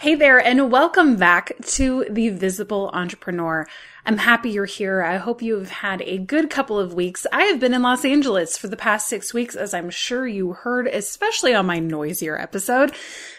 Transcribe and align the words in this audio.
Hey 0.00 0.14
there, 0.14 0.38
and 0.38 0.72
welcome 0.72 1.16
back 1.16 1.52
to 1.76 2.06
The 2.08 2.30
Visible 2.30 2.88
Entrepreneur. 2.94 3.66
I'm 4.06 4.18
happy 4.18 4.50
you're 4.50 4.64
here. 4.64 5.02
I 5.02 5.18
hope 5.18 5.42
you've 5.42 5.70
had 5.70 6.00
a 6.02 6.18
good 6.18 6.48
couple 6.48 6.78
of 6.78 6.94
weeks. 6.94 7.26
I 7.32 7.44
have 7.44 7.60
been 7.60 7.74
in 7.74 7.82
Los 7.82 8.04
Angeles 8.04 8.56
for 8.56 8.66
the 8.66 8.76
past 8.76 9.08
six 9.08 9.34
weeks, 9.34 9.54
as 9.54 9.74
I'm 9.74 9.90
sure 9.90 10.26
you 10.26 10.52
heard, 10.52 10.86
especially 10.86 11.54
on 11.54 11.66
my 11.66 11.78
noisier 11.78 12.38
episode. 12.38 12.94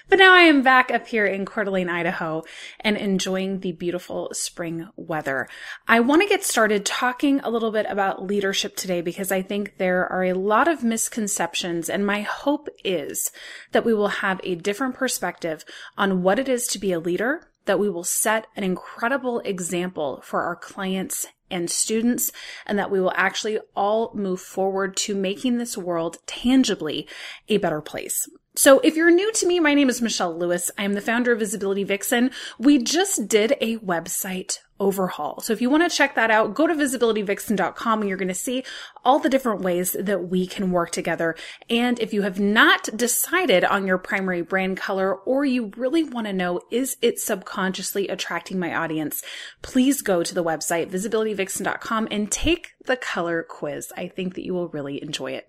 But 0.07 0.19
now 0.19 0.33
I 0.33 0.41
am 0.41 0.61
back 0.61 0.91
up 0.91 1.07
here 1.07 1.25
in 1.25 1.45
Coeur 1.45 1.63
d'Alene, 1.63 1.89
Idaho, 1.89 2.43
and 2.81 2.95
enjoying 2.97 3.61
the 3.61 3.71
beautiful 3.71 4.29
spring 4.33 4.87
weather. 4.95 5.47
I 5.87 6.01
want 6.01 6.21
to 6.21 6.27
get 6.27 6.43
started 6.43 6.85
talking 6.85 7.39
a 7.39 7.49
little 7.49 7.71
bit 7.71 7.87
about 7.89 8.23
leadership 8.23 8.75
today 8.75 9.01
because 9.01 9.31
I 9.31 9.41
think 9.41 9.77
there 9.77 10.05
are 10.11 10.25
a 10.25 10.33
lot 10.33 10.67
of 10.67 10.83
misconceptions, 10.83 11.89
and 11.89 12.05
my 12.05 12.21
hope 12.21 12.69
is 12.83 13.31
that 13.71 13.85
we 13.85 13.93
will 13.93 14.09
have 14.09 14.39
a 14.43 14.55
different 14.55 14.95
perspective 14.95 15.65
on 15.97 16.21
what 16.21 16.37
it 16.37 16.47
is 16.47 16.67
to 16.67 16.79
be 16.79 16.91
a 16.91 16.99
leader 16.99 17.50
that 17.65 17.79
we 17.79 17.89
will 17.89 18.03
set 18.03 18.47
an 18.55 18.63
incredible 18.63 19.39
example 19.39 20.21
for 20.23 20.41
our 20.41 20.55
clients 20.55 21.27
and 21.49 21.69
students, 21.69 22.31
and 22.65 22.79
that 22.79 22.89
we 22.89 22.99
will 22.99 23.13
actually 23.15 23.59
all 23.75 24.11
move 24.13 24.39
forward 24.39 24.95
to 24.95 25.13
making 25.13 25.57
this 25.57 25.77
world 25.77 26.17
tangibly 26.25 27.07
a 27.49 27.57
better 27.57 27.81
place. 27.81 28.29
So 28.55 28.79
if 28.79 28.95
you're 28.95 29.11
new 29.11 29.31
to 29.33 29.47
me, 29.47 29.59
my 29.59 29.73
name 29.73 29.89
is 29.89 30.01
Michelle 30.01 30.37
Lewis. 30.37 30.71
I 30.77 30.83
am 30.83 30.93
the 30.93 31.01
founder 31.01 31.31
of 31.31 31.39
Visibility 31.39 31.83
Vixen. 31.83 32.31
We 32.57 32.77
just 32.77 33.27
did 33.27 33.55
a 33.61 33.77
website 33.77 34.59
overhaul. 34.81 35.39
So 35.41 35.53
if 35.53 35.61
you 35.61 35.69
want 35.69 35.89
to 35.89 35.95
check 35.95 36.15
that 36.15 36.31
out, 36.31 36.55
go 36.55 36.65
to 36.65 36.73
visibilityvixen.com 36.73 38.01
and 38.01 38.09
you're 38.09 38.17
going 38.17 38.27
to 38.27 38.33
see 38.33 38.63
all 39.05 39.19
the 39.19 39.29
different 39.29 39.61
ways 39.61 39.95
that 39.97 40.27
we 40.27 40.47
can 40.47 40.71
work 40.71 40.89
together. 40.91 41.35
And 41.69 41.99
if 41.99 42.13
you 42.13 42.23
have 42.23 42.39
not 42.39 42.89
decided 42.97 43.63
on 43.63 43.85
your 43.85 43.99
primary 43.99 44.41
brand 44.41 44.77
color 44.77 45.15
or 45.15 45.45
you 45.45 45.71
really 45.77 46.03
want 46.03 46.25
to 46.25 46.33
know, 46.33 46.61
is 46.71 46.97
it 47.01 47.19
subconsciously 47.19 48.07
attracting 48.07 48.57
my 48.57 48.73
audience? 48.73 49.21
Please 49.61 50.01
go 50.01 50.23
to 50.23 50.33
the 50.33 50.43
website, 50.43 50.89
visibilityvixen.com 50.89 52.07
and 52.09 52.31
take 52.31 52.69
the 52.85 52.97
color 52.97 53.45
quiz. 53.47 53.93
I 53.95 54.07
think 54.07 54.33
that 54.33 54.45
you 54.45 54.55
will 54.55 54.69
really 54.69 55.01
enjoy 55.01 55.33
it. 55.33 55.47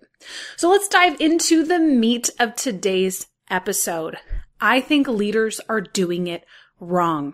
So 0.57 0.69
let's 0.69 0.87
dive 0.87 1.19
into 1.19 1.63
the 1.63 1.79
meat 1.79 2.29
of 2.39 2.55
today's 2.55 3.25
episode. 3.49 4.17
I 4.61 4.79
think 4.79 5.07
leaders 5.07 5.59
are 5.67 5.81
doing 5.81 6.27
it 6.27 6.45
wrong. 6.79 7.33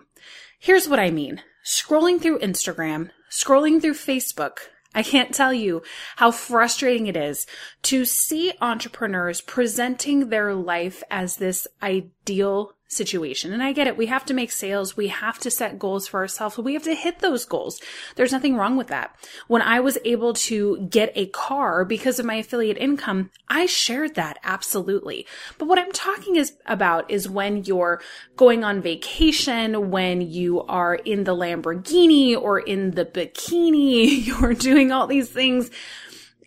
Here's 0.60 0.88
what 0.88 1.00
I 1.00 1.10
mean. 1.10 1.42
Scrolling 1.66 2.22
through 2.22 2.40
Instagram, 2.40 3.12
scrolling 3.32 3.82
through 3.82 3.94
Facebook, 3.94 4.58
I 4.94 5.04
can't 5.04 5.34
tell 5.34 5.54
you 5.54 5.84
how 6.16 6.32
frustrating 6.32 7.08
it 7.08 7.16
is 7.16 7.46
to 7.84 8.06
see 8.06 8.54
entrepreneurs 8.60 9.40
presenting 9.40 10.30
their 10.30 10.54
life 10.54 11.04
as 11.12 11.38
this 11.38 11.68
ideal 11.82 12.74
situation. 12.90 13.54
And 13.54 13.62
I 13.62 13.72
get 13.72 13.86
it. 13.86 13.98
We 13.98 14.08
have 14.08 14.26
to 14.26 14.34
make 14.34 14.52
sales. 14.52 14.98
We 14.98 15.08
have 15.10 15.38
to 15.40 15.52
set 15.52 15.78
goals 15.78 16.08
for 16.08 16.20
ourselves. 16.20 16.58
We 16.58 16.74
have 16.74 16.84
to 16.84 16.96
hit 16.96 17.20
those 17.20 17.46
goals. 17.46 17.80
There's 18.16 18.32
nothing 18.32 18.56
wrong 18.56 18.78
with 18.78 18.88
that. 18.88 19.16
When 19.48 19.62
I 19.62 19.80
was 19.80 20.00
able 20.04 20.34
to 20.34 20.88
get 20.90 21.12
a 21.16 21.28
car 21.28 21.86
because 21.86 22.18
of 22.18 22.26
my 22.26 22.36
affiliate 22.36 22.78
income, 22.78 23.30
I 23.48 23.68
shared 23.68 24.16
that 24.16 24.40
absolutely. 24.44 25.28
But 25.60 25.68
what 25.68 25.78
I'm 25.78 25.92
talking 25.92 26.36
is 26.36 26.54
about 26.66 27.10
is 27.12 27.30
when 27.30 27.64
you're 27.64 28.02
going 28.36 28.64
on 28.64 28.82
vacation, 28.82 29.92
when 29.92 30.22
you 30.22 30.64
are 30.64 30.96
in 30.96 31.26
the 31.26 31.36
Lamborghini 31.36 32.36
or 32.36 32.60
in 32.60 32.92
the 32.92 33.06
bikini, 33.06 34.26
you're 34.26 34.56
doing 34.56 34.92
all 34.92 35.06
these 35.06 35.30
things 35.30 35.70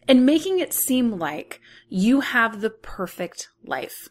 and 0.08 0.26
making 0.26 0.58
it 0.58 0.72
seem 0.72 1.18
like 1.20 1.60
you 1.88 2.20
have 2.20 2.60
the 2.60 2.70
perfect 2.70 3.48
life. 3.64 4.08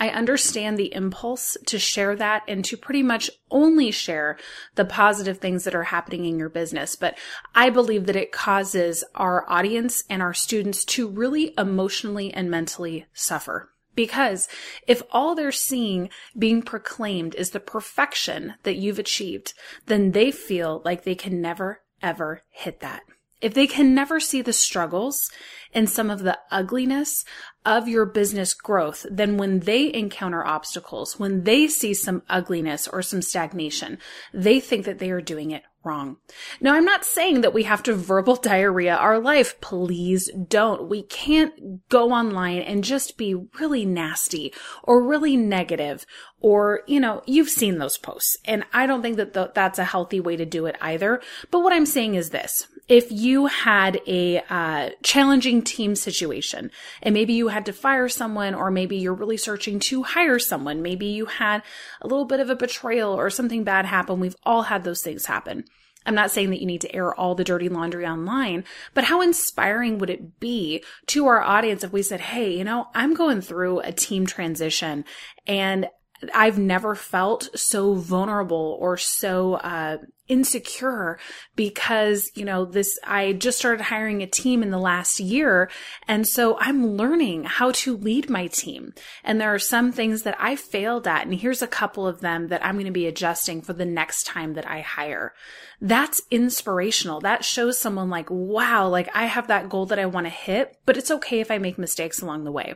I 0.00 0.10
understand 0.10 0.78
the 0.78 0.94
impulse 0.94 1.56
to 1.66 1.78
share 1.78 2.14
that 2.16 2.42
and 2.46 2.64
to 2.66 2.76
pretty 2.76 3.02
much 3.02 3.30
only 3.50 3.90
share 3.90 4.38
the 4.74 4.84
positive 4.84 5.38
things 5.38 5.64
that 5.64 5.74
are 5.74 5.84
happening 5.84 6.24
in 6.24 6.38
your 6.38 6.48
business. 6.48 6.96
But 6.96 7.18
I 7.54 7.70
believe 7.70 8.06
that 8.06 8.16
it 8.16 8.32
causes 8.32 9.04
our 9.14 9.44
audience 9.50 10.04
and 10.08 10.22
our 10.22 10.34
students 10.34 10.84
to 10.86 11.08
really 11.08 11.54
emotionally 11.58 12.32
and 12.32 12.50
mentally 12.50 13.06
suffer. 13.12 13.70
Because 13.94 14.46
if 14.86 15.02
all 15.10 15.34
they're 15.34 15.50
seeing 15.50 16.10
being 16.38 16.62
proclaimed 16.62 17.34
is 17.34 17.50
the 17.50 17.58
perfection 17.58 18.54
that 18.62 18.76
you've 18.76 19.00
achieved, 19.00 19.54
then 19.86 20.12
they 20.12 20.30
feel 20.30 20.82
like 20.84 21.02
they 21.02 21.16
can 21.16 21.40
never, 21.40 21.80
ever 22.00 22.42
hit 22.50 22.78
that. 22.78 23.02
If 23.40 23.54
they 23.54 23.66
can 23.66 23.94
never 23.94 24.18
see 24.18 24.42
the 24.42 24.52
struggles 24.52 25.30
and 25.72 25.88
some 25.88 26.10
of 26.10 26.22
the 26.22 26.38
ugliness 26.50 27.24
of 27.64 27.86
your 27.86 28.06
business 28.06 28.54
growth, 28.54 29.06
then 29.10 29.36
when 29.36 29.60
they 29.60 29.92
encounter 29.92 30.44
obstacles, 30.44 31.18
when 31.18 31.44
they 31.44 31.68
see 31.68 31.94
some 31.94 32.22
ugliness 32.28 32.88
or 32.88 33.02
some 33.02 33.22
stagnation, 33.22 33.98
they 34.32 34.58
think 34.58 34.86
that 34.86 34.98
they 34.98 35.10
are 35.10 35.20
doing 35.20 35.50
it 35.50 35.62
wrong. 35.84 36.16
Now, 36.60 36.74
I'm 36.74 36.84
not 36.84 37.04
saying 37.04 37.40
that 37.42 37.54
we 37.54 37.62
have 37.64 37.82
to 37.84 37.94
verbal 37.94 38.36
diarrhea 38.50 38.94
our 38.94 39.18
life. 39.18 39.60
Please 39.60 40.30
don't. 40.32 40.88
We 40.88 41.02
can't 41.02 41.88
go 41.88 42.10
online 42.10 42.60
and 42.62 42.84
just 42.84 43.16
be 43.16 43.34
really 43.34 43.84
nasty 43.84 44.52
or 44.82 45.02
really 45.02 45.36
negative 45.36 46.04
or, 46.40 46.82
you 46.86 47.00
know, 47.00 47.22
you've 47.26 47.48
seen 47.48 47.78
those 47.78 47.98
posts. 47.98 48.36
And 48.44 48.64
I 48.72 48.86
don't 48.86 49.02
think 49.02 49.16
that 49.16 49.34
th- 49.34 49.50
that's 49.54 49.78
a 49.78 49.84
healthy 49.84 50.20
way 50.20 50.36
to 50.36 50.46
do 50.46 50.66
it 50.66 50.76
either. 50.80 51.20
But 51.50 51.60
what 51.60 51.72
I'm 51.72 51.86
saying 51.86 52.14
is 52.14 52.30
this. 52.30 52.66
If 52.88 53.12
you 53.12 53.46
had 53.46 54.00
a 54.06 54.42
uh, 54.48 54.90
challenging 55.02 55.62
team 55.62 55.94
situation 55.94 56.70
and 57.02 57.12
maybe 57.12 57.34
you 57.34 57.48
had 57.48 57.66
to 57.66 57.72
fire 57.72 58.08
someone 58.08 58.54
or 58.54 58.70
maybe 58.70 58.96
you're 58.96 59.12
really 59.12 59.36
searching 59.36 59.78
to 59.80 60.02
hire 60.02 60.38
someone, 60.38 60.80
maybe 60.80 61.06
you 61.06 61.26
had 61.26 61.62
a 62.00 62.06
little 62.06 62.24
bit 62.24 62.40
of 62.40 62.48
a 62.48 62.56
betrayal 62.56 63.12
or 63.12 63.28
something 63.28 63.62
bad 63.62 63.84
happen. 63.84 64.20
We've 64.20 64.36
all 64.44 64.62
had 64.62 64.84
those 64.84 65.02
things 65.02 65.26
happen. 65.26 65.64
I'm 66.06 66.14
not 66.14 66.30
saying 66.30 66.48
that 66.50 66.60
you 66.60 66.66
need 66.66 66.80
to 66.80 66.94
air 66.94 67.14
all 67.14 67.34
the 67.34 67.44
dirty 67.44 67.68
laundry 67.68 68.06
online, 68.06 68.64
but 68.94 69.04
how 69.04 69.20
inspiring 69.20 69.98
would 69.98 70.08
it 70.08 70.40
be 70.40 70.82
to 71.08 71.26
our 71.26 71.42
audience 71.42 71.84
if 71.84 71.92
we 71.92 72.02
said, 72.02 72.20
Hey, 72.20 72.56
you 72.56 72.64
know, 72.64 72.86
I'm 72.94 73.12
going 73.12 73.42
through 73.42 73.80
a 73.80 73.92
team 73.92 74.24
transition 74.24 75.04
and 75.46 75.88
I've 76.34 76.58
never 76.58 76.94
felt 76.94 77.50
so 77.54 77.94
vulnerable 77.94 78.76
or 78.80 78.96
so 78.96 79.54
uh, 79.54 79.98
insecure 80.28 81.18
because, 81.56 82.30
you 82.34 82.44
know, 82.44 82.64
this, 82.64 82.98
I 83.04 83.32
just 83.32 83.58
started 83.58 83.84
hiring 83.84 84.22
a 84.22 84.26
team 84.26 84.62
in 84.62 84.70
the 84.70 84.78
last 84.78 85.20
year. 85.20 85.70
And 86.06 86.26
so 86.26 86.58
I'm 86.58 86.96
learning 86.96 87.44
how 87.44 87.72
to 87.72 87.96
lead 87.96 88.30
my 88.30 88.46
team. 88.46 88.94
And 89.24 89.40
there 89.40 89.52
are 89.52 89.58
some 89.58 89.92
things 89.92 90.22
that 90.22 90.36
I 90.38 90.56
failed 90.56 91.06
at. 91.06 91.26
And 91.26 91.34
here's 91.34 91.62
a 91.62 91.66
couple 91.66 92.06
of 92.06 92.20
them 92.20 92.48
that 92.48 92.64
I'm 92.64 92.76
going 92.76 92.86
to 92.86 92.90
be 92.90 93.06
adjusting 93.06 93.62
for 93.62 93.72
the 93.72 93.86
next 93.86 94.24
time 94.24 94.54
that 94.54 94.68
I 94.68 94.80
hire. 94.80 95.34
That's 95.80 96.20
inspirational. 96.30 97.20
That 97.20 97.44
shows 97.44 97.78
someone 97.78 98.10
like, 98.10 98.28
wow, 98.30 98.88
like 98.88 99.08
I 99.14 99.26
have 99.26 99.48
that 99.48 99.68
goal 99.68 99.86
that 99.86 99.98
I 99.98 100.06
want 100.06 100.26
to 100.26 100.30
hit, 100.30 100.76
but 100.86 100.96
it's 100.96 101.10
okay 101.10 101.40
if 101.40 101.50
I 101.50 101.58
make 101.58 101.78
mistakes 101.78 102.20
along 102.20 102.44
the 102.44 102.52
way. 102.52 102.74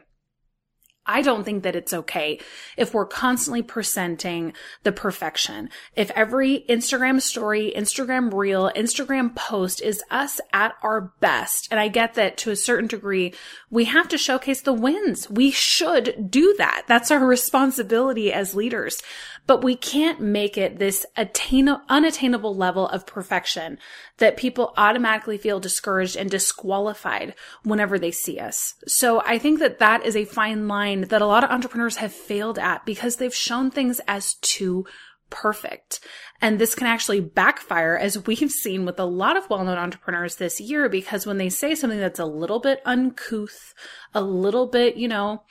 I 1.06 1.22
don't 1.22 1.44
think 1.44 1.64
that 1.64 1.74
it's 1.74 1.92
okay 1.92 2.38
if 2.76 2.94
we're 2.94 3.06
constantly 3.06 3.62
presenting 3.62 4.52
the 4.84 4.92
perfection. 4.92 5.68
If 5.96 6.10
every 6.12 6.64
Instagram 6.68 7.20
story, 7.20 7.72
Instagram 7.76 8.32
reel, 8.32 8.70
Instagram 8.76 9.34
post 9.34 9.82
is 9.82 10.02
us 10.10 10.40
at 10.52 10.74
our 10.82 11.12
best, 11.20 11.68
and 11.70 11.80
I 11.80 11.88
get 11.88 12.14
that 12.14 12.36
to 12.38 12.50
a 12.50 12.56
certain 12.56 12.86
degree, 12.86 13.34
we 13.70 13.86
have 13.86 14.08
to 14.08 14.18
showcase 14.18 14.60
the 14.60 14.72
wins. 14.72 15.28
We 15.28 15.50
should 15.50 16.30
do 16.30 16.54
that. 16.58 16.84
That's 16.86 17.10
our 17.10 17.24
responsibility 17.24 18.32
as 18.32 18.54
leaders 18.54 19.02
but 19.46 19.64
we 19.64 19.74
can't 19.74 20.20
make 20.20 20.56
it 20.56 20.78
this 20.78 21.04
attain- 21.16 21.80
unattainable 21.88 22.54
level 22.54 22.88
of 22.88 23.06
perfection 23.06 23.78
that 24.18 24.36
people 24.36 24.72
automatically 24.76 25.36
feel 25.36 25.58
discouraged 25.58 26.16
and 26.16 26.30
disqualified 26.30 27.34
whenever 27.64 27.98
they 27.98 28.10
see 28.10 28.38
us. 28.38 28.74
So 28.86 29.20
I 29.22 29.38
think 29.38 29.58
that 29.58 29.80
that 29.80 30.06
is 30.06 30.16
a 30.16 30.24
fine 30.24 30.64
line 31.00 31.08
that 31.08 31.22
a 31.22 31.26
lot 31.26 31.44
of 31.44 31.50
entrepreneurs 31.50 31.96
have 31.96 32.12
failed 32.12 32.58
at 32.58 32.84
because 32.84 33.16
they've 33.16 33.34
shown 33.34 33.70
things 33.70 34.00
as 34.06 34.34
too 34.34 34.86
perfect. 35.30 36.00
And 36.40 36.58
this 36.58 36.74
can 36.74 36.86
actually 36.86 37.20
backfire 37.20 37.96
as 37.96 38.26
we've 38.26 38.50
seen 38.62 38.84
with 38.84 38.98
a 39.00 39.04
lot 39.04 39.36
of 39.36 39.48
well-known 39.48 39.78
entrepreneurs 39.78 40.36
this 40.36 40.60
year 40.60 40.88
because 40.88 41.26
when 41.26 41.38
they 41.38 41.48
say 41.48 41.74
something 41.74 41.98
that's 41.98 42.20
a 42.20 42.26
little 42.26 42.60
bit 42.60 42.80
uncouth, 42.84 43.74
a 44.14 44.22
little 44.22 44.66
bit, 44.66 44.96
you 44.96 45.08
know, 45.08 45.42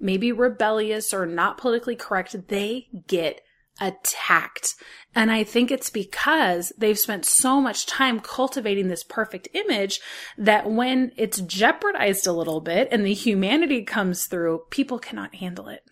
maybe 0.00 0.32
rebellious 0.32 1.12
or 1.12 1.26
not 1.26 1.58
politically 1.58 1.96
correct, 1.96 2.48
they 2.48 2.86
get 3.06 3.40
attacked. 3.80 4.74
And 5.14 5.30
I 5.30 5.44
think 5.44 5.70
it's 5.70 5.90
because 5.90 6.72
they've 6.76 6.98
spent 6.98 7.24
so 7.24 7.60
much 7.60 7.86
time 7.86 8.20
cultivating 8.20 8.88
this 8.88 9.04
perfect 9.04 9.48
image 9.54 10.00
that 10.36 10.70
when 10.70 11.12
it's 11.16 11.40
jeopardized 11.40 12.26
a 12.26 12.32
little 12.32 12.60
bit 12.60 12.88
and 12.90 13.04
the 13.04 13.14
humanity 13.14 13.82
comes 13.82 14.26
through, 14.26 14.62
people 14.70 14.98
cannot 14.98 15.36
handle 15.36 15.68
it. 15.68 15.84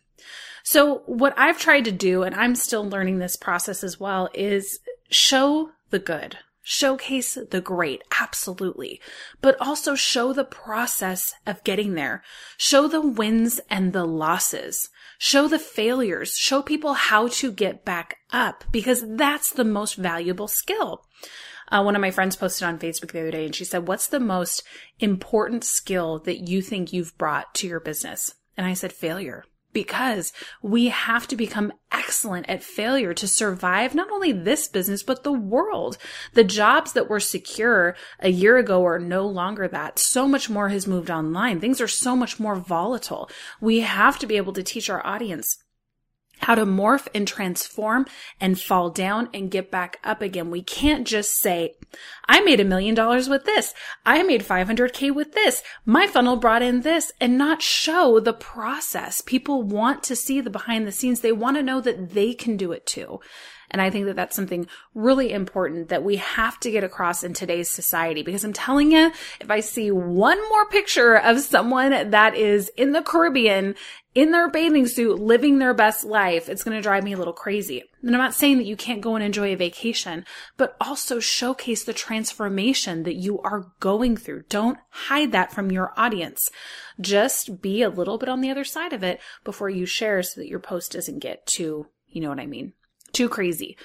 So 0.64 1.02
what 1.06 1.34
I've 1.36 1.58
tried 1.58 1.84
to 1.86 1.92
do, 1.92 2.22
and 2.22 2.34
I'm 2.34 2.54
still 2.54 2.88
learning 2.88 3.18
this 3.18 3.36
process 3.36 3.82
as 3.82 3.98
well, 3.98 4.28
is 4.34 4.78
show 5.10 5.70
the 5.90 5.98
good. 5.98 6.38
Showcase 6.64 7.36
the 7.50 7.60
great, 7.60 8.02
absolutely, 8.20 9.00
but 9.40 9.60
also 9.60 9.96
show 9.96 10.32
the 10.32 10.44
process 10.44 11.34
of 11.44 11.64
getting 11.64 11.94
there. 11.94 12.22
Show 12.56 12.86
the 12.86 13.00
wins 13.00 13.60
and 13.68 13.92
the 13.92 14.04
losses. 14.04 14.88
Show 15.24 15.46
the 15.46 15.60
failures. 15.60 16.34
Show 16.36 16.62
people 16.62 16.94
how 16.94 17.28
to 17.28 17.52
get 17.52 17.84
back 17.84 18.16
up 18.32 18.64
because 18.72 19.04
that's 19.06 19.52
the 19.52 19.62
most 19.62 19.94
valuable 19.94 20.48
skill. 20.48 21.06
Uh, 21.68 21.80
one 21.80 21.94
of 21.94 22.00
my 22.00 22.10
friends 22.10 22.34
posted 22.34 22.66
on 22.66 22.80
Facebook 22.80 23.12
the 23.12 23.20
other 23.20 23.30
day 23.30 23.44
and 23.44 23.54
she 23.54 23.64
said, 23.64 23.86
what's 23.86 24.08
the 24.08 24.18
most 24.18 24.64
important 24.98 25.62
skill 25.62 26.18
that 26.24 26.48
you 26.48 26.60
think 26.60 26.92
you've 26.92 27.16
brought 27.18 27.54
to 27.54 27.68
your 27.68 27.78
business? 27.78 28.34
And 28.56 28.66
I 28.66 28.74
said, 28.74 28.92
failure 28.92 29.44
because 29.72 30.32
we 30.62 30.88
have 30.88 31.26
to 31.28 31.36
become 31.36 31.72
excellent 31.90 32.48
at 32.48 32.62
failure 32.62 33.14
to 33.14 33.28
survive 33.28 33.94
not 33.94 34.10
only 34.10 34.32
this 34.32 34.68
business, 34.68 35.02
but 35.02 35.24
the 35.24 35.32
world. 35.32 35.98
The 36.34 36.44
jobs 36.44 36.92
that 36.92 37.08
were 37.08 37.20
secure 37.20 37.94
a 38.20 38.30
year 38.30 38.56
ago 38.58 38.84
are 38.84 38.98
no 38.98 39.26
longer 39.26 39.68
that. 39.68 39.98
So 39.98 40.26
much 40.26 40.48
more 40.50 40.68
has 40.70 40.86
moved 40.86 41.10
online. 41.10 41.60
Things 41.60 41.80
are 41.80 41.88
so 41.88 42.16
much 42.16 42.40
more 42.40 42.56
volatile. 42.56 43.30
We 43.60 43.80
have 43.80 44.18
to 44.20 44.26
be 44.26 44.36
able 44.36 44.52
to 44.54 44.62
teach 44.62 44.90
our 44.90 45.04
audience 45.06 45.61
how 46.42 46.54
to 46.56 46.66
morph 46.66 47.06
and 47.14 47.26
transform 47.26 48.06
and 48.40 48.60
fall 48.60 48.90
down 48.90 49.28
and 49.32 49.50
get 49.50 49.70
back 49.70 49.98
up 50.02 50.20
again. 50.20 50.50
We 50.50 50.62
can't 50.62 51.06
just 51.06 51.38
say, 51.40 51.74
I 52.26 52.40
made 52.40 52.60
a 52.60 52.64
million 52.64 52.94
dollars 52.94 53.28
with 53.28 53.44
this. 53.44 53.74
I 54.04 54.22
made 54.22 54.42
500K 54.42 55.14
with 55.14 55.32
this. 55.32 55.62
My 55.86 56.06
funnel 56.06 56.36
brought 56.36 56.62
in 56.62 56.80
this 56.80 57.12
and 57.20 57.38
not 57.38 57.62
show 57.62 58.18
the 58.18 58.32
process. 58.32 59.20
People 59.20 59.62
want 59.62 60.02
to 60.04 60.16
see 60.16 60.40
the 60.40 60.50
behind 60.50 60.86
the 60.86 60.92
scenes. 60.92 61.20
They 61.20 61.32
want 61.32 61.56
to 61.56 61.62
know 61.62 61.80
that 61.80 62.10
they 62.10 62.34
can 62.34 62.56
do 62.56 62.72
it 62.72 62.86
too. 62.86 63.20
And 63.72 63.80
I 63.80 63.88
think 63.88 64.04
that 64.06 64.16
that's 64.16 64.36
something 64.36 64.66
really 64.94 65.32
important 65.32 65.88
that 65.88 66.04
we 66.04 66.16
have 66.16 66.60
to 66.60 66.70
get 66.70 66.84
across 66.84 67.24
in 67.24 67.32
today's 67.32 67.70
society 67.70 68.22
because 68.22 68.44
I'm 68.44 68.52
telling 68.52 68.92
you, 68.92 69.10
if 69.40 69.50
I 69.50 69.60
see 69.60 69.90
one 69.90 70.38
more 70.50 70.66
picture 70.66 71.16
of 71.16 71.40
someone 71.40 72.10
that 72.10 72.36
is 72.36 72.70
in 72.76 72.92
the 72.92 73.00
Caribbean 73.00 73.74
in 74.14 74.30
their 74.30 74.48
bathing 74.48 74.86
suit 74.86 75.18
living 75.18 75.58
their 75.58 75.72
best 75.72 76.04
life, 76.04 76.48
it's 76.48 76.62
going 76.62 76.76
to 76.76 76.82
drive 76.82 77.02
me 77.02 77.14
a 77.14 77.16
little 77.16 77.32
crazy. 77.32 77.82
And 78.02 78.14
I'm 78.14 78.20
not 78.20 78.34
saying 78.34 78.58
that 78.58 78.66
you 78.66 78.76
can't 78.76 79.00
go 79.00 79.14
and 79.14 79.24
enjoy 79.24 79.52
a 79.52 79.56
vacation, 79.56 80.26
but 80.56 80.76
also 80.80 81.18
showcase 81.18 81.84
the 81.84 81.94
transformation 81.94 83.04
that 83.04 83.14
you 83.14 83.40
are 83.40 83.72
going 83.80 84.16
through. 84.16 84.42
Don't 84.48 84.78
hide 84.90 85.32
that 85.32 85.52
from 85.52 85.70
your 85.70 85.92
audience. 85.96 86.50
Just 87.00 87.62
be 87.62 87.82
a 87.82 87.88
little 87.88 88.18
bit 88.18 88.28
on 88.28 88.42
the 88.42 88.50
other 88.50 88.64
side 88.64 88.92
of 88.92 89.02
it 89.02 89.20
before 89.44 89.70
you 89.70 89.86
share 89.86 90.22
so 90.22 90.40
that 90.40 90.48
your 90.48 90.58
post 90.58 90.92
doesn't 90.92 91.20
get 91.20 91.46
too, 91.46 91.86
you 92.08 92.20
know 92.20 92.28
what 92.28 92.40
I 92.40 92.46
mean? 92.46 92.74
Too 93.12 93.28
crazy. 93.28 93.76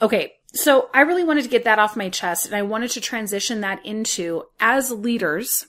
Okay. 0.00 0.34
So 0.54 0.90
I 0.92 1.00
really 1.00 1.24
wanted 1.24 1.42
to 1.42 1.50
get 1.50 1.64
that 1.64 1.78
off 1.78 1.96
my 1.96 2.08
chest 2.08 2.46
and 2.46 2.54
I 2.54 2.62
wanted 2.62 2.90
to 2.92 3.00
transition 3.00 3.62
that 3.62 3.84
into 3.86 4.44
as 4.60 4.92
leaders, 4.92 5.66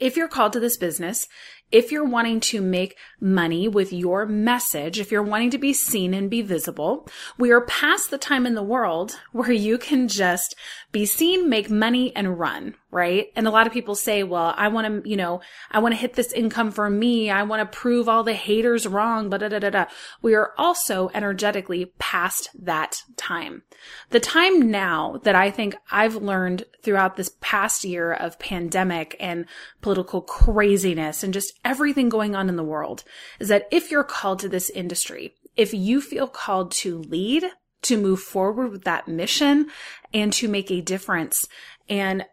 if 0.00 0.16
you're 0.16 0.28
called 0.28 0.54
to 0.54 0.60
this 0.60 0.76
business, 0.76 1.28
if 1.72 1.92
you're 1.92 2.04
wanting 2.04 2.40
to 2.40 2.60
make 2.60 2.96
money 3.20 3.68
with 3.68 3.92
your 3.92 4.26
message, 4.26 4.98
if 4.98 5.12
you're 5.12 5.22
wanting 5.22 5.50
to 5.50 5.58
be 5.58 5.72
seen 5.72 6.14
and 6.14 6.28
be 6.28 6.42
visible, 6.42 7.08
we 7.38 7.50
are 7.50 7.60
past 7.60 8.10
the 8.10 8.18
time 8.18 8.46
in 8.46 8.54
the 8.54 8.62
world 8.62 9.18
where 9.32 9.52
you 9.52 9.78
can 9.78 10.08
just 10.08 10.54
be 10.92 11.06
seen, 11.06 11.48
make 11.48 11.70
money 11.70 12.14
and 12.16 12.38
run, 12.38 12.74
right? 12.90 13.28
And 13.36 13.46
a 13.46 13.50
lot 13.50 13.66
of 13.66 13.72
people 13.72 13.94
say, 13.94 14.22
well, 14.22 14.52
I 14.56 14.68
want 14.68 15.04
to, 15.04 15.08
you 15.08 15.16
know, 15.16 15.40
I 15.70 15.78
want 15.78 15.94
to 15.94 16.00
hit 16.00 16.14
this 16.14 16.32
income 16.32 16.70
for 16.70 16.90
me. 16.90 17.30
I 17.30 17.44
want 17.44 17.60
to 17.60 17.78
prove 17.78 18.08
all 18.08 18.24
the 18.24 18.34
haters 18.34 18.86
wrong, 18.86 19.28
but 19.28 19.40
da 19.40 19.48
da 19.48 19.58
da 19.58 19.70
da. 19.70 19.84
We 20.22 20.34
are 20.34 20.52
also 20.58 21.10
energetically 21.14 21.92
past 21.98 22.50
that 22.58 23.02
time. 23.16 23.62
The 24.10 24.20
time 24.20 24.70
now 24.70 25.20
that 25.22 25.34
I 25.34 25.50
think 25.50 25.76
I've 25.90 26.16
learned 26.16 26.64
throughout 26.82 27.16
this 27.16 27.32
past 27.40 27.84
year 27.84 28.12
of 28.12 28.38
pandemic 28.38 29.16
and 29.20 29.46
political 29.82 30.20
craziness 30.20 31.22
and 31.22 31.32
just 31.32 31.52
everything 31.64 32.08
going 32.08 32.34
on 32.34 32.48
in 32.48 32.56
the 32.56 32.64
world 32.64 33.04
is 33.38 33.48
that 33.48 33.68
if 33.70 33.90
you're 33.90 34.04
called 34.04 34.40
to 34.40 34.48
this 34.48 34.70
industry, 34.70 35.34
if 35.56 35.72
you 35.72 36.00
feel 36.00 36.26
called 36.26 36.72
to 36.72 36.98
lead, 36.98 37.44
to 37.82 37.96
move 37.96 38.20
forward 38.20 38.70
with 38.70 38.84
that 38.84 39.08
mission 39.08 39.68
and 40.12 40.32
to 40.34 40.48
make 40.48 40.70
a 40.70 40.80
difference 40.80 41.46
and 41.88 42.24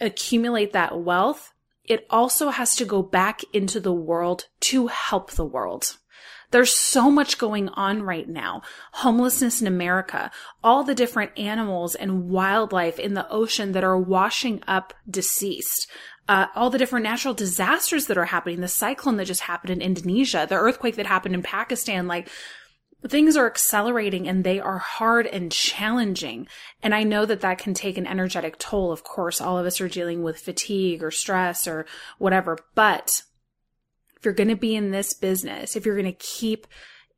accumulate 0.00 0.72
that 0.72 1.00
wealth, 1.00 1.52
it 1.84 2.06
also 2.08 2.50
has 2.50 2.76
to 2.76 2.84
go 2.84 3.02
back 3.02 3.42
into 3.52 3.80
the 3.80 3.92
world 3.92 4.46
to 4.60 4.86
help 4.86 5.32
the 5.32 5.44
world. 5.44 5.96
There's 6.50 6.74
so 6.74 7.10
much 7.10 7.38
going 7.38 7.68
on 7.70 8.02
right 8.02 8.28
now. 8.28 8.62
Homelessness 8.92 9.60
in 9.60 9.66
America, 9.66 10.30
all 10.64 10.82
the 10.82 10.94
different 10.94 11.38
animals 11.38 11.94
and 11.94 12.28
wildlife 12.28 12.98
in 12.98 13.14
the 13.14 13.28
ocean 13.30 13.72
that 13.72 13.84
are 13.84 13.98
washing 13.98 14.62
up 14.66 14.92
deceased. 15.08 15.88
Uh, 16.28 16.46
all 16.54 16.70
the 16.70 16.78
different 16.78 17.04
natural 17.04 17.34
disasters 17.34 18.06
that 18.06 18.18
are 18.18 18.26
happening, 18.26 18.60
the 18.60 18.68
cyclone 18.68 19.16
that 19.16 19.24
just 19.24 19.42
happened 19.42 19.70
in 19.70 19.80
Indonesia, 19.80 20.46
the 20.48 20.54
earthquake 20.54 20.96
that 20.96 21.06
happened 21.06 21.34
in 21.34 21.42
Pakistan, 21.42 22.06
like 22.06 22.28
things 23.08 23.36
are 23.36 23.46
accelerating 23.46 24.28
and 24.28 24.44
they 24.44 24.60
are 24.60 24.78
hard 24.78 25.26
and 25.26 25.50
challenging. 25.50 26.46
And 26.82 26.94
I 26.94 27.02
know 27.02 27.24
that 27.26 27.40
that 27.40 27.58
can 27.58 27.74
take 27.74 27.96
an 27.96 28.06
energetic 28.06 28.58
toll. 28.58 28.92
Of 28.92 29.04
course, 29.04 29.40
all 29.40 29.58
of 29.58 29.66
us 29.66 29.80
are 29.80 29.88
dealing 29.88 30.22
with 30.22 30.38
fatigue 30.38 31.02
or 31.02 31.10
stress 31.10 31.66
or 31.66 31.86
whatever. 32.18 32.58
But 32.74 33.10
if 34.16 34.24
you're 34.24 34.34
going 34.34 34.48
to 34.48 34.56
be 34.56 34.76
in 34.76 34.90
this 34.90 35.14
business, 35.14 35.76
if 35.76 35.86
you're 35.86 35.96
going 35.96 36.12
to 36.12 36.12
keep 36.12 36.66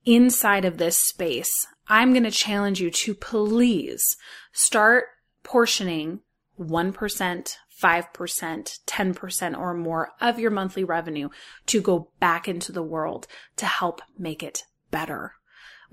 inside 0.04 0.64
of 0.64 0.78
this 0.78 0.98
space, 0.98 1.52
I'm 1.88 2.12
going 2.12 2.24
to 2.24 2.30
challenge 2.30 2.80
you 2.80 2.90
to 2.90 3.14
please 3.14 4.16
start 4.52 5.06
portioning 5.42 6.20
1%, 6.60 7.56
5%, 7.82 8.78
10% 8.86 9.58
or 9.58 9.74
more 9.74 10.10
of 10.20 10.38
your 10.38 10.50
monthly 10.52 10.84
revenue 10.84 11.28
to 11.66 11.80
go 11.80 12.10
back 12.20 12.46
into 12.46 12.70
the 12.70 12.82
world 12.84 13.26
to 13.56 13.66
help 13.66 14.00
make 14.16 14.44
it 14.44 14.62
better 14.92 15.34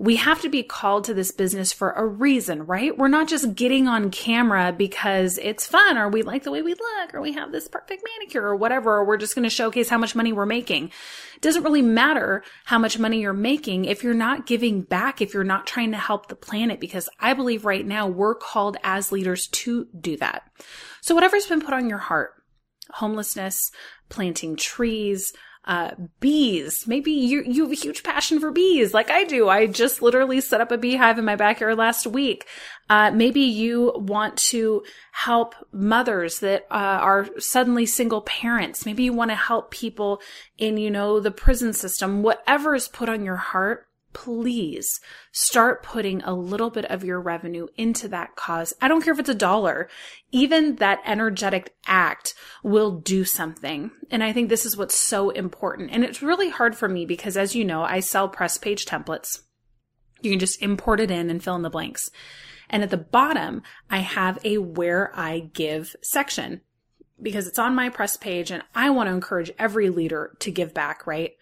we 0.00 0.16
have 0.16 0.40
to 0.40 0.48
be 0.48 0.62
called 0.62 1.04
to 1.04 1.12
this 1.12 1.30
business 1.30 1.74
for 1.74 1.90
a 1.90 2.06
reason, 2.06 2.64
right? 2.64 2.96
We're 2.96 3.08
not 3.08 3.28
just 3.28 3.54
getting 3.54 3.86
on 3.86 4.10
camera 4.10 4.72
because 4.72 5.36
it's 5.36 5.66
fun 5.66 5.98
or 5.98 6.08
we 6.08 6.22
like 6.22 6.42
the 6.42 6.50
way 6.50 6.62
we 6.62 6.72
look 6.72 7.12
or 7.12 7.20
we 7.20 7.34
have 7.34 7.52
this 7.52 7.68
perfect 7.68 8.02
manicure 8.16 8.42
or 8.42 8.56
whatever, 8.56 8.96
or 8.96 9.04
we're 9.04 9.18
just 9.18 9.34
going 9.34 9.42
to 9.42 9.50
showcase 9.50 9.90
how 9.90 9.98
much 9.98 10.16
money 10.16 10.32
we're 10.32 10.46
making. 10.46 10.86
It 11.36 11.42
doesn't 11.42 11.64
really 11.64 11.82
matter 11.82 12.42
how 12.64 12.78
much 12.78 12.98
money 12.98 13.20
you're 13.20 13.34
making 13.34 13.84
if 13.84 14.02
you're 14.02 14.14
not 14.14 14.46
giving 14.46 14.80
back, 14.80 15.20
if 15.20 15.34
you're 15.34 15.44
not 15.44 15.66
trying 15.66 15.90
to 15.90 15.98
help 15.98 16.28
the 16.28 16.34
planet, 16.34 16.80
because 16.80 17.10
I 17.20 17.34
believe 17.34 17.66
right 17.66 17.86
now 17.86 18.08
we're 18.08 18.34
called 18.34 18.78
as 18.82 19.12
leaders 19.12 19.48
to 19.48 19.86
do 20.00 20.16
that. 20.16 20.44
So 21.02 21.14
whatever's 21.14 21.46
been 21.46 21.60
put 21.60 21.74
on 21.74 21.90
your 21.90 21.98
heart, 21.98 22.30
homelessness, 22.88 23.70
planting 24.08 24.56
trees, 24.56 25.34
uh, 25.64 25.90
bees. 26.20 26.84
Maybe 26.86 27.12
you, 27.12 27.42
you 27.42 27.64
have 27.64 27.72
a 27.72 27.76
huge 27.76 28.02
passion 28.02 28.40
for 28.40 28.50
bees 28.50 28.94
like 28.94 29.10
I 29.10 29.24
do. 29.24 29.48
I 29.48 29.66
just 29.66 30.00
literally 30.00 30.40
set 30.40 30.60
up 30.60 30.72
a 30.72 30.78
beehive 30.78 31.18
in 31.18 31.24
my 31.24 31.36
backyard 31.36 31.76
last 31.76 32.06
week. 32.06 32.46
Uh, 32.88 33.10
maybe 33.10 33.40
you 33.40 33.92
want 33.96 34.36
to 34.36 34.82
help 35.12 35.54
mothers 35.70 36.40
that 36.40 36.62
uh, 36.70 36.74
are 36.74 37.28
suddenly 37.38 37.86
single 37.86 38.22
parents. 38.22 38.86
Maybe 38.86 39.04
you 39.04 39.12
want 39.12 39.30
to 39.30 39.36
help 39.36 39.70
people 39.70 40.20
in, 40.56 40.76
you 40.76 40.90
know, 40.90 41.20
the 41.20 41.30
prison 41.30 41.72
system. 41.72 42.22
Whatever 42.22 42.74
is 42.74 42.88
put 42.88 43.08
on 43.08 43.24
your 43.24 43.36
heart, 43.36 43.86
please 44.12 45.00
start 45.32 45.82
putting 45.82 46.22
a 46.22 46.34
little 46.34 46.70
bit 46.70 46.84
of 46.86 47.04
your 47.04 47.20
revenue 47.20 47.68
into 47.76 48.08
that 48.08 48.36
cause. 48.36 48.74
I 48.80 48.88
don't 48.88 49.02
care 49.02 49.12
if 49.12 49.20
it's 49.20 49.28
a 49.28 49.34
dollar. 49.34 49.88
Even 50.32 50.76
that 50.76 51.00
energetic 51.04 51.74
act 51.86 52.34
will 52.62 52.92
do 52.92 53.24
something. 53.24 53.90
And 54.10 54.22
I 54.22 54.32
think 54.32 54.48
this 54.48 54.66
is 54.66 54.76
what's 54.76 54.96
so 54.96 55.30
important. 55.30 55.90
And 55.92 56.04
it's 56.04 56.22
really 56.22 56.50
hard 56.50 56.74
for 56.74 56.88
me 56.88 57.06
because 57.06 57.36
as 57.36 57.54
you 57.54 57.64
know, 57.64 57.82
I 57.82 58.00
sell 58.00 58.28
press 58.28 58.58
page 58.58 58.84
templates. 58.84 59.42
You 60.20 60.30
can 60.30 60.40
just 60.40 60.62
import 60.62 61.00
it 61.00 61.10
in 61.10 61.30
and 61.30 61.42
fill 61.42 61.56
in 61.56 61.62
the 61.62 61.70
blanks. 61.70 62.10
And 62.68 62.82
at 62.82 62.90
the 62.90 62.96
bottom, 62.96 63.62
I 63.90 63.98
have 63.98 64.38
a 64.44 64.58
where 64.58 65.10
I 65.14 65.50
give 65.52 65.96
section 66.02 66.60
because 67.20 67.46
it's 67.46 67.58
on 67.58 67.74
my 67.74 67.88
press 67.88 68.16
page 68.16 68.50
and 68.50 68.62
I 68.74 68.90
want 68.90 69.08
to 69.08 69.14
encourage 69.14 69.50
every 69.58 69.90
leader 69.90 70.36
to 70.40 70.50
give 70.50 70.72
back, 70.72 71.06
right? 71.06 71.32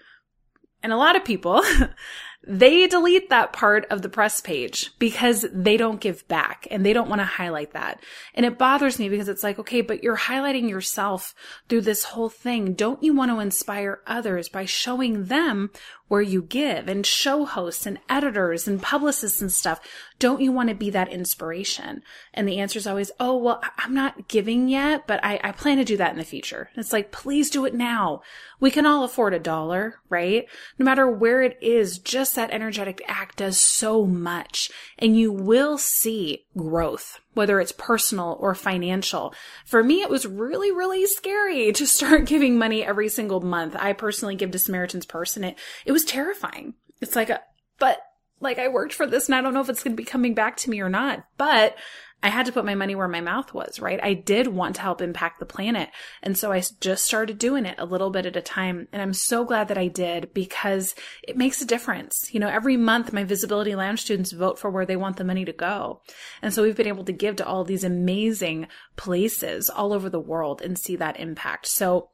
And 0.82 0.92
a 0.92 0.96
lot 0.96 1.16
of 1.16 1.24
people, 1.24 1.62
they 2.48 2.86
delete 2.86 3.28
that 3.28 3.52
part 3.52 3.84
of 3.90 4.00
the 4.00 4.08
press 4.08 4.40
page 4.40 4.90
because 4.98 5.44
they 5.52 5.76
don't 5.76 6.00
give 6.00 6.26
back 6.28 6.66
and 6.70 6.84
they 6.84 6.94
don't 6.94 7.10
want 7.10 7.20
to 7.20 7.26
highlight 7.26 7.72
that. 7.72 8.02
And 8.34 8.46
it 8.46 8.56
bothers 8.56 8.98
me 8.98 9.10
because 9.10 9.28
it's 9.28 9.42
like, 9.42 9.58
okay, 9.58 9.82
but 9.82 10.02
you're 10.02 10.16
highlighting 10.16 10.70
yourself 10.70 11.34
through 11.68 11.82
this 11.82 12.04
whole 12.04 12.30
thing. 12.30 12.72
Don't 12.72 13.02
you 13.02 13.14
want 13.14 13.30
to 13.30 13.40
inspire 13.40 14.00
others 14.06 14.48
by 14.48 14.64
showing 14.64 15.26
them 15.26 15.70
where 16.08 16.22
you 16.22 16.42
give 16.42 16.88
and 16.88 17.06
show 17.06 17.44
hosts 17.44 17.86
and 17.86 17.98
editors 18.08 18.66
and 18.66 18.82
publicists 18.82 19.40
and 19.40 19.52
stuff. 19.52 19.80
Don't 20.18 20.40
you 20.40 20.50
want 20.50 20.70
to 20.70 20.74
be 20.74 20.90
that 20.90 21.12
inspiration? 21.12 22.02
And 22.34 22.48
the 22.48 22.58
answer 22.58 22.78
is 22.78 22.86
always, 22.86 23.12
oh, 23.20 23.36
well, 23.36 23.62
I'm 23.76 23.94
not 23.94 24.26
giving 24.26 24.68
yet, 24.68 25.06
but 25.06 25.20
I, 25.22 25.38
I 25.44 25.52
plan 25.52 25.76
to 25.76 25.84
do 25.84 25.98
that 25.98 26.12
in 26.12 26.18
the 26.18 26.24
future. 26.24 26.70
It's 26.74 26.92
like, 26.92 27.12
please 27.12 27.50
do 27.50 27.66
it 27.66 27.74
now. 27.74 28.22
We 28.58 28.70
can 28.70 28.86
all 28.86 29.04
afford 29.04 29.34
a 29.34 29.38
dollar, 29.38 30.00
right? 30.08 30.46
No 30.78 30.84
matter 30.84 31.08
where 31.08 31.42
it 31.42 31.58
is, 31.60 31.98
just 31.98 32.34
that 32.38 32.50
energetic 32.50 33.02
act 33.06 33.36
does 33.36 33.60
so 33.60 34.06
much 34.06 34.70
and 34.98 35.16
you 35.16 35.30
will 35.30 35.76
see 35.76 36.46
growth, 36.56 37.20
whether 37.34 37.60
it's 37.60 37.72
personal 37.72 38.36
or 38.40 38.54
financial. 38.54 39.34
For 39.66 39.84
me, 39.84 40.02
it 40.02 40.08
was 40.08 40.24
really, 40.24 40.72
really 40.72 41.04
scary 41.06 41.72
to 41.74 41.86
start 41.86 42.26
giving 42.26 42.56
money 42.58 42.84
every 42.84 43.08
single 43.08 43.40
month. 43.40 43.76
I 43.78 43.92
personally 43.92 44.36
give 44.36 44.52
to 44.52 44.58
Samaritan's 44.58 45.06
Purse 45.06 45.36
and 45.36 45.44
it, 45.44 45.58
it 45.84 45.92
was 45.92 46.04
terrifying. 46.04 46.74
It's 47.00 47.16
like 47.16 47.28
a, 47.28 47.40
but 47.78 47.98
like 48.40 48.58
I 48.58 48.68
worked 48.68 48.94
for 48.94 49.06
this 49.06 49.26
and 49.26 49.34
I 49.34 49.40
don't 49.40 49.52
know 49.52 49.60
if 49.60 49.68
it's 49.68 49.82
going 49.82 49.96
to 49.96 50.00
be 50.00 50.04
coming 50.04 50.34
back 50.34 50.56
to 50.58 50.70
me 50.70 50.80
or 50.80 50.88
not, 50.88 51.24
but 51.36 51.76
I 52.20 52.30
had 52.30 52.46
to 52.46 52.52
put 52.52 52.64
my 52.64 52.74
money 52.74 52.96
where 52.96 53.06
my 53.06 53.20
mouth 53.20 53.54
was, 53.54 53.78
right? 53.80 54.00
I 54.02 54.14
did 54.14 54.48
want 54.48 54.74
to 54.76 54.82
help 54.82 55.00
impact 55.00 55.38
the 55.38 55.46
planet. 55.46 55.90
And 56.20 56.36
so 56.36 56.50
I 56.50 56.62
just 56.80 57.04
started 57.04 57.38
doing 57.38 57.64
it 57.64 57.76
a 57.78 57.84
little 57.84 58.10
bit 58.10 58.26
at 58.26 58.34
a 58.34 58.40
time. 58.40 58.88
And 58.92 59.00
I'm 59.00 59.12
so 59.12 59.44
glad 59.44 59.68
that 59.68 59.78
I 59.78 59.86
did 59.86 60.34
because 60.34 60.96
it 61.22 61.36
makes 61.36 61.62
a 61.62 61.66
difference. 61.66 62.34
You 62.34 62.40
know, 62.40 62.48
every 62.48 62.76
month 62.76 63.12
my 63.12 63.22
Visibility 63.22 63.76
Lounge 63.76 64.00
students 64.00 64.32
vote 64.32 64.58
for 64.58 64.68
where 64.68 64.84
they 64.84 64.96
want 64.96 65.16
the 65.16 65.24
money 65.24 65.44
to 65.44 65.52
go. 65.52 66.02
And 66.42 66.52
so 66.52 66.64
we've 66.64 66.76
been 66.76 66.88
able 66.88 67.04
to 67.04 67.12
give 67.12 67.36
to 67.36 67.46
all 67.46 67.62
these 67.62 67.84
amazing 67.84 68.66
places 68.96 69.70
all 69.70 69.92
over 69.92 70.10
the 70.10 70.18
world 70.18 70.60
and 70.60 70.76
see 70.76 70.96
that 70.96 71.20
impact. 71.20 71.68
So 71.68 72.10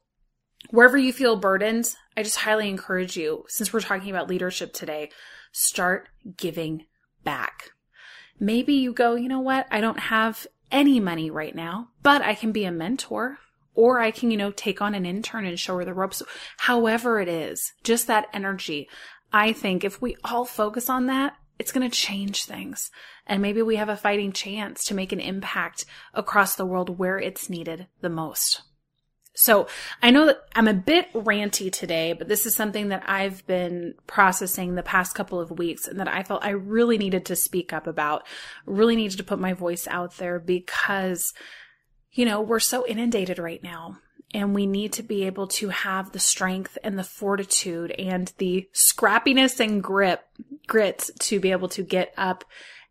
wherever 0.68 0.98
you 0.98 1.14
feel 1.14 1.36
burdened, 1.36 1.88
I 2.14 2.22
just 2.22 2.36
highly 2.36 2.68
encourage 2.68 3.16
you, 3.16 3.44
since 3.48 3.72
we're 3.72 3.80
talking 3.80 4.10
about 4.10 4.28
leadership 4.28 4.74
today, 4.74 5.10
start 5.50 6.10
giving 6.36 6.84
back. 7.24 7.70
Maybe 8.38 8.74
you 8.74 8.92
go, 8.92 9.14
you 9.14 9.28
know 9.28 9.40
what? 9.40 9.66
I 9.70 9.80
don't 9.80 9.98
have 9.98 10.46
any 10.70 11.00
money 11.00 11.30
right 11.30 11.54
now, 11.54 11.88
but 12.02 12.22
I 12.22 12.34
can 12.34 12.52
be 12.52 12.64
a 12.64 12.72
mentor 12.72 13.38
or 13.74 14.00
I 14.00 14.10
can, 14.10 14.30
you 14.30 14.36
know, 14.36 14.50
take 14.50 14.80
on 14.80 14.94
an 14.94 15.06
intern 15.06 15.46
and 15.46 15.58
show 15.58 15.76
her 15.78 15.84
the 15.84 15.94
ropes. 15.94 16.22
However 16.58 17.20
it 17.20 17.28
is, 17.28 17.72
just 17.82 18.06
that 18.06 18.28
energy. 18.32 18.88
I 19.32 19.52
think 19.52 19.84
if 19.84 20.00
we 20.00 20.16
all 20.24 20.44
focus 20.44 20.88
on 20.88 21.06
that, 21.06 21.36
it's 21.58 21.72
going 21.72 21.88
to 21.88 21.96
change 21.96 22.44
things. 22.44 22.90
And 23.26 23.40
maybe 23.40 23.62
we 23.62 23.76
have 23.76 23.88
a 23.88 23.96
fighting 23.96 24.32
chance 24.32 24.84
to 24.84 24.94
make 24.94 25.12
an 25.12 25.20
impact 25.20 25.86
across 26.12 26.54
the 26.54 26.66
world 26.66 26.98
where 26.98 27.18
it's 27.18 27.48
needed 27.48 27.86
the 28.00 28.10
most. 28.10 28.62
So 29.34 29.66
I 30.00 30.10
know 30.10 30.26
that 30.26 30.44
I'm 30.54 30.68
a 30.68 30.74
bit 30.74 31.12
ranty 31.12 31.70
today, 31.70 32.12
but 32.12 32.28
this 32.28 32.46
is 32.46 32.54
something 32.54 32.88
that 32.88 33.02
I've 33.06 33.44
been 33.46 33.94
processing 34.06 34.74
the 34.74 34.82
past 34.82 35.16
couple 35.16 35.40
of 35.40 35.50
weeks 35.50 35.88
and 35.88 35.98
that 35.98 36.08
I 36.08 36.22
felt 36.22 36.44
I 36.44 36.50
really 36.50 36.98
needed 36.98 37.26
to 37.26 37.36
speak 37.36 37.72
up 37.72 37.88
about, 37.88 38.24
really 38.64 38.94
needed 38.94 39.18
to 39.18 39.24
put 39.24 39.40
my 39.40 39.52
voice 39.52 39.88
out 39.88 40.18
there 40.18 40.38
because, 40.38 41.34
you 42.12 42.24
know, 42.24 42.40
we're 42.40 42.60
so 42.60 42.86
inundated 42.86 43.40
right 43.40 43.62
now 43.62 43.98
and 44.32 44.54
we 44.54 44.66
need 44.66 44.92
to 44.92 45.02
be 45.02 45.24
able 45.24 45.48
to 45.48 45.68
have 45.70 46.12
the 46.12 46.20
strength 46.20 46.78
and 46.84 46.96
the 46.96 47.04
fortitude 47.04 47.90
and 47.92 48.32
the 48.38 48.68
scrappiness 48.72 49.58
and 49.58 49.82
grip, 49.82 50.24
grit 50.68 51.10
to 51.18 51.40
be 51.40 51.50
able 51.50 51.68
to 51.68 51.82
get 51.82 52.14
up 52.16 52.44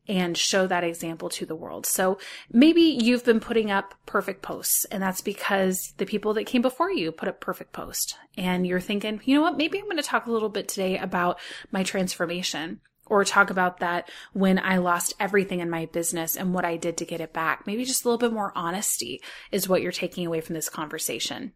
and 0.07 0.37
show 0.37 0.67
that 0.67 0.83
example 0.83 1.29
to 1.29 1.45
the 1.45 1.55
world. 1.55 1.85
So 1.85 2.17
maybe 2.51 2.81
you've 2.81 3.23
been 3.23 3.39
putting 3.39 3.71
up 3.71 3.93
perfect 4.05 4.41
posts 4.41 4.85
and 4.85 5.01
that's 5.01 5.21
because 5.21 5.93
the 5.97 6.05
people 6.05 6.33
that 6.33 6.45
came 6.45 6.61
before 6.61 6.91
you 6.91 7.11
put 7.11 7.29
up 7.29 7.39
perfect 7.39 7.71
posts 7.71 8.15
and 8.37 8.67
you're 8.67 8.79
thinking, 8.79 9.21
you 9.23 9.35
know 9.35 9.41
what? 9.41 9.57
Maybe 9.57 9.79
I'm 9.79 9.85
going 9.85 9.97
to 9.97 10.03
talk 10.03 10.25
a 10.25 10.31
little 10.31 10.49
bit 10.49 10.67
today 10.67 10.97
about 10.97 11.39
my 11.71 11.83
transformation 11.83 12.81
or 13.05 13.23
talk 13.23 13.49
about 13.49 13.79
that 13.79 14.09
when 14.33 14.59
I 14.59 14.77
lost 14.77 15.13
everything 15.19 15.59
in 15.59 15.69
my 15.69 15.85
business 15.87 16.35
and 16.35 16.53
what 16.53 16.65
I 16.65 16.77
did 16.77 16.97
to 16.97 17.05
get 17.05 17.21
it 17.21 17.33
back. 17.33 17.67
Maybe 17.67 17.85
just 17.85 18.05
a 18.05 18.07
little 18.07 18.17
bit 18.17 18.33
more 18.33 18.51
honesty 18.55 19.21
is 19.51 19.67
what 19.67 19.81
you're 19.81 19.91
taking 19.91 20.25
away 20.25 20.41
from 20.41 20.55
this 20.55 20.69
conversation. 20.69 21.53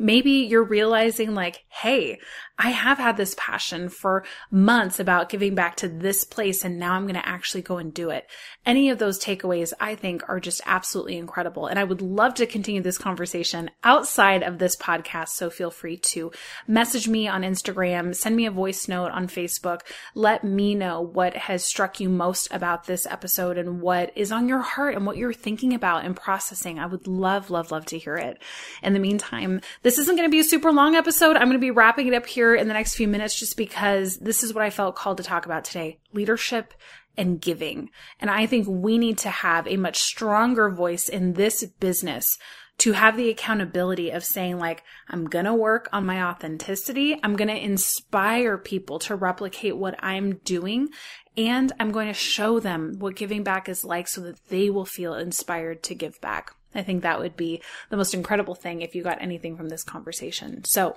Maybe 0.00 0.30
you're 0.30 0.64
realizing 0.64 1.34
like, 1.34 1.62
Hey, 1.68 2.18
I 2.62 2.70
have 2.70 2.98
had 2.98 3.16
this 3.16 3.34
passion 3.38 3.88
for 3.88 4.22
months 4.50 5.00
about 5.00 5.30
giving 5.30 5.54
back 5.54 5.76
to 5.76 5.88
this 5.88 6.24
place 6.24 6.62
and 6.62 6.78
now 6.78 6.92
I'm 6.92 7.04
going 7.04 7.14
to 7.14 7.26
actually 7.26 7.62
go 7.62 7.78
and 7.78 7.92
do 7.92 8.10
it. 8.10 8.26
Any 8.66 8.90
of 8.90 8.98
those 8.98 9.18
takeaways 9.18 9.72
I 9.80 9.94
think 9.94 10.28
are 10.28 10.38
just 10.38 10.60
absolutely 10.66 11.16
incredible. 11.16 11.66
And 11.66 11.78
I 11.78 11.84
would 11.84 12.02
love 12.02 12.34
to 12.34 12.44
continue 12.44 12.82
this 12.82 12.98
conversation 12.98 13.70
outside 13.82 14.42
of 14.42 14.58
this 14.58 14.76
podcast. 14.76 15.28
So 15.30 15.48
feel 15.48 15.70
free 15.70 15.96
to 16.08 16.32
message 16.66 17.08
me 17.08 17.26
on 17.28 17.42
Instagram, 17.42 18.14
send 18.14 18.36
me 18.36 18.44
a 18.44 18.50
voice 18.50 18.88
note 18.88 19.10
on 19.10 19.26
Facebook. 19.26 19.80
Let 20.14 20.44
me 20.44 20.74
know 20.74 21.00
what 21.00 21.34
has 21.36 21.64
struck 21.64 21.98
you 21.98 22.10
most 22.10 22.52
about 22.52 22.84
this 22.84 23.06
episode 23.06 23.56
and 23.56 23.80
what 23.80 24.12
is 24.14 24.30
on 24.30 24.48
your 24.48 24.60
heart 24.60 24.96
and 24.96 25.06
what 25.06 25.16
you're 25.16 25.32
thinking 25.32 25.72
about 25.72 26.04
and 26.04 26.14
processing. 26.14 26.78
I 26.78 26.84
would 26.84 27.06
love, 27.06 27.48
love, 27.48 27.70
love 27.70 27.86
to 27.86 27.98
hear 27.98 28.16
it. 28.16 28.36
In 28.82 28.92
the 28.92 28.98
meantime, 28.98 29.62
this 29.90 29.98
isn't 29.98 30.14
going 30.14 30.28
to 30.28 30.32
be 30.32 30.38
a 30.38 30.44
super 30.44 30.70
long 30.70 30.94
episode. 30.94 31.34
I'm 31.34 31.48
going 31.48 31.54
to 31.54 31.58
be 31.58 31.72
wrapping 31.72 32.06
it 32.06 32.14
up 32.14 32.24
here 32.24 32.54
in 32.54 32.68
the 32.68 32.74
next 32.74 32.94
few 32.94 33.08
minutes 33.08 33.36
just 33.36 33.56
because 33.56 34.18
this 34.18 34.44
is 34.44 34.54
what 34.54 34.62
I 34.62 34.70
felt 34.70 34.94
called 34.94 35.16
to 35.16 35.24
talk 35.24 35.46
about 35.46 35.64
today 35.64 35.98
leadership 36.12 36.74
and 37.16 37.40
giving. 37.40 37.90
And 38.20 38.30
I 38.30 38.46
think 38.46 38.68
we 38.68 38.98
need 38.98 39.18
to 39.18 39.30
have 39.30 39.66
a 39.66 39.76
much 39.76 39.98
stronger 39.98 40.70
voice 40.70 41.08
in 41.08 41.32
this 41.32 41.64
business 41.80 42.38
to 42.78 42.92
have 42.92 43.16
the 43.16 43.30
accountability 43.30 44.10
of 44.10 44.22
saying 44.22 44.60
like, 44.60 44.84
I'm 45.08 45.24
going 45.24 45.46
to 45.46 45.54
work 45.54 45.88
on 45.92 46.06
my 46.06 46.22
authenticity. 46.22 47.18
I'm 47.24 47.34
going 47.34 47.48
to 47.48 47.60
inspire 47.60 48.58
people 48.58 49.00
to 49.00 49.16
replicate 49.16 49.76
what 49.76 49.96
I'm 49.98 50.36
doing. 50.44 50.90
And 51.36 51.72
I'm 51.80 51.90
going 51.90 52.06
to 52.06 52.14
show 52.14 52.60
them 52.60 52.94
what 53.00 53.16
giving 53.16 53.42
back 53.42 53.68
is 53.68 53.84
like 53.84 54.06
so 54.06 54.20
that 54.20 54.38
they 54.50 54.70
will 54.70 54.86
feel 54.86 55.14
inspired 55.14 55.82
to 55.82 55.96
give 55.96 56.20
back. 56.20 56.54
I 56.74 56.82
think 56.82 57.02
that 57.02 57.18
would 57.18 57.36
be 57.36 57.62
the 57.88 57.96
most 57.96 58.14
incredible 58.14 58.54
thing 58.54 58.82
if 58.82 58.94
you 58.94 59.02
got 59.02 59.20
anything 59.20 59.56
from 59.56 59.68
this 59.68 59.82
conversation. 59.82 60.64
So 60.64 60.96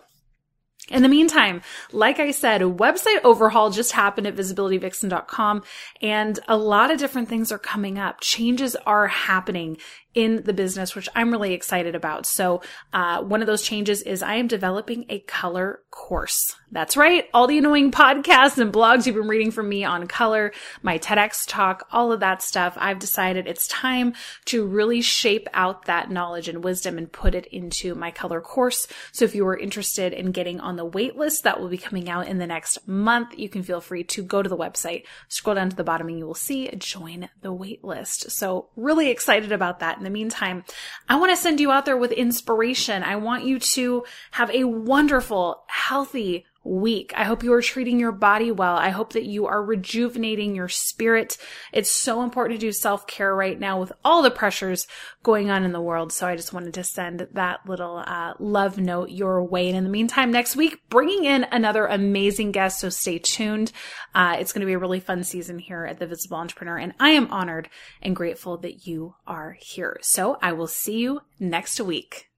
in 0.90 1.02
the 1.02 1.08
meantime, 1.08 1.62
like 1.94 2.20
I 2.20 2.32
said, 2.32 2.62
a 2.62 2.66
website 2.66 3.24
overhaul 3.24 3.70
just 3.70 3.94
happened 3.94 4.28
at 4.28 4.36
visibilityvixen.com 4.36 5.64
and 6.02 6.40
a 6.50 6.58
lot 6.58 6.92
of 6.92 7.00
different 7.00 7.30
things 7.30 7.54
are 7.54 7.58
coming 7.58 7.98
up. 7.98 8.20
Changes 8.20 8.76
are 8.86 9.08
happening 9.08 9.78
in 10.14 10.44
the 10.44 10.52
business, 10.52 10.94
which 10.94 11.08
I'm 11.16 11.32
really 11.32 11.54
excited 11.54 11.96
about. 11.96 12.26
So, 12.26 12.62
uh, 12.92 13.24
one 13.24 13.40
of 13.40 13.48
those 13.48 13.64
changes 13.64 14.02
is 14.02 14.22
I 14.22 14.36
am 14.36 14.48
developing 14.48 15.06
a 15.08 15.20
color 15.22 15.80
course. 15.90 16.54
That's 16.74 16.98
right. 16.98 17.30
All 17.36 17.46
the 17.46 17.60
annoying 17.60 17.92
podcasts 17.92 18.58
and 18.58 18.74
blogs 18.74 19.06
you've 19.06 19.16
been 19.16 19.28
reading 19.28 19.52
from 19.52 19.70
me 19.70 19.84
on 19.84 20.08
color, 20.08 20.52
my 20.82 20.98
TEDx 20.98 21.46
talk, 21.48 21.88
all 21.92 22.12
of 22.12 22.22
that 22.22 22.42
stuff. 22.42 22.76
I've 22.80 22.98
decided 22.98 23.46
it's 23.46 23.68
time 23.68 24.16
to 24.46 24.66
really 24.66 25.02
shape 25.02 25.48
out 25.54 25.86
that 25.86 26.10
knowledge 26.10 26.50
and 26.50 26.64
wisdom 26.64 26.98
and 26.98 27.12
put 27.12 27.36
it 27.36 27.46
into 27.46 27.94
my 27.94 28.10
color 28.10 28.42
course. 28.42 28.88
So 29.12 29.24
if 29.24 29.36
you 29.36 29.46
are 29.46 29.56
interested 29.56 30.14
in 30.14 30.32
getting 30.32 30.60
on 30.60 30.76
the 30.76 30.84
wait 30.84 31.16
list 31.16 31.44
that 31.44 31.62
will 31.62 31.70
be 31.70 31.78
coming 31.78 32.10
out 32.10 32.28
in 32.28 32.40
the 32.40 32.48
next 32.48 32.88
month, 32.88 33.38
you 33.38 33.50
can 33.50 33.62
feel 33.62 33.80
free 33.80 34.04
to 34.06 34.24
go 34.24 34.42
to 34.42 34.50
the 34.50 34.58
website, 34.58 35.04
scroll 35.28 35.56
down 35.56 35.70
to 35.70 35.76
the 35.76 35.84
bottom 35.84 36.08
and 36.08 36.18
you 36.18 36.26
will 36.26 36.34
see 36.34 36.72
join 36.78 37.30
the 37.44 37.54
wait 37.54 37.84
list. 37.84 38.32
So 38.32 38.70
really 38.76 39.12
excited 39.12 39.52
about 39.52 39.80
that 39.82 40.00
in 40.00 40.04
the 40.04 40.10
meantime, 40.10 40.64
I 41.08 41.18
want 41.18 41.32
to 41.32 41.38
send 41.38 41.60
you 41.60 41.72
out 41.72 41.86
there 41.86 41.98
with 41.98 42.12
inspiration. 42.12 43.04
I 43.04 43.18
want 43.18 43.44
you 43.44 43.60
to 43.76 44.06
have 44.32 44.50
a 44.50 44.64
wonderful, 44.64 45.64
healthy, 45.68 46.46
week. 46.64 47.14
I 47.16 47.24
hope 47.26 47.44
you 47.44 47.54
are 47.54 47.62
treating 47.62 48.00
your 48.00 48.12
body 48.12 48.52
well. 48.52 48.76
I 48.76 48.90
hope 48.90 49.14
that 49.14 49.26
you 49.26 49.48
are 49.48 49.64
rejuvenating 49.64 50.56
your 50.56 50.70
spirit. 50.70 51.38
It's 51.72 51.92
so 51.92 52.24
important 52.24 52.60
to 52.60 52.66
do 52.66 52.72
self 52.72 53.08
care 53.08 53.36
right 53.36 53.60
now 53.60 53.80
with 53.80 53.92
all 54.04 54.22
the 54.22 54.32
pressures 54.32 54.88
going 55.24 55.50
on 55.50 55.64
in 55.64 55.72
the 55.72 55.82
world. 55.82 56.12
So 56.12 56.28
I 56.28 56.36
just 56.36 56.54
wanted 56.54 56.74
to 56.76 56.84
send 56.84 57.28
that 57.34 57.68
little 57.68 58.04
uh, 58.06 58.34
love 58.40 58.78
note 58.78 59.10
your 59.10 59.44
way. 59.44 59.68
And 59.68 59.78
in 59.78 59.84
the 59.84 59.90
meantime, 59.90 60.32
next 60.32 60.56
week, 60.56 60.80
bringing 60.90 61.26
in 61.26 61.46
another 61.52 61.86
amazing 61.86 62.52
guest. 62.52 62.80
So 62.80 62.90
stay 62.90 63.20
tuned. 63.20 63.72
Uh, 64.16 64.38
it's 64.40 64.54
going 64.54 64.62
to 64.62 64.68
be 64.68 64.74
a 64.74 64.80
really 64.80 65.00
fun 65.00 65.24
season 65.24 65.60
here 65.60 65.86
at 65.86 66.00
the 66.00 66.08
Visible 66.08 66.38
Entrepreneur. 66.38 66.78
And 66.78 66.94
I 67.00 67.12
am 67.12 67.32
honored 67.32 67.70
and 68.02 68.16
grateful 68.16 68.58
that 68.58 68.88
you 68.88 69.16
are 69.28 69.58
here. 69.60 69.98
So 70.02 70.38
I 70.42 70.54
will 70.54 70.68
see 70.68 71.00
you 71.00 71.22
next 71.40 71.80
week. 71.80 72.33